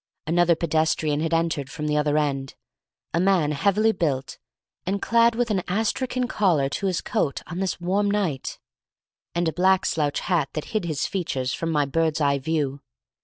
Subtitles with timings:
[0.25, 2.55] Another pedestrian had entered from the other end,
[3.13, 4.39] a man heavily built
[4.83, 8.57] and clad, with an astrakhan collar to his coat on this warm night,
[9.35, 12.81] and a black slouch hat that hid his features from my bird's eye view.